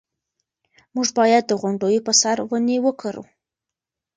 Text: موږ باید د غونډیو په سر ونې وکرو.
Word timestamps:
موږ 0.95 1.07
باید 1.19 1.43
د 1.47 1.51
غونډیو 1.61 2.05
په 2.07 2.13
سر 2.21 2.37
ونې 2.49 2.77
وکرو. 2.85 3.23